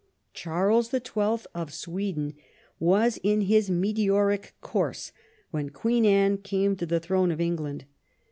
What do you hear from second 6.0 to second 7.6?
Anne came to the throne of Eng